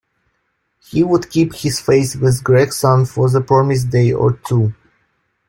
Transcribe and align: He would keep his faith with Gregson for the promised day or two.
He 0.89 1.03
would 1.03 1.29
keep 1.29 1.53
his 1.53 1.79
faith 1.79 2.15
with 2.15 2.43
Gregson 2.43 3.05
for 3.05 3.29
the 3.29 3.39
promised 3.39 3.91
day 3.91 4.11
or 4.11 4.31
two. 4.33 4.73